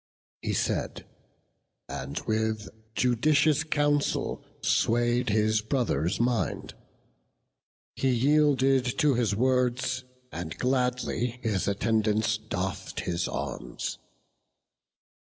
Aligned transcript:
He 0.41 0.53
said, 0.53 1.05
and 1.87 2.17
with 2.25 2.69
judicious 2.95 3.63
counsel 3.63 4.43
sway'd 4.63 5.29
His 5.29 5.61
brother's 5.61 6.19
mind; 6.19 6.73
he 7.95 8.09
yielded 8.09 8.97
to 8.97 9.13
his 9.13 9.35
words, 9.35 10.03
And 10.31 10.57
gladly 10.57 11.39
his 11.43 11.67
attendants 11.67 12.39
doff'd 12.39 13.01
his 13.01 13.27
arms. 13.27 13.99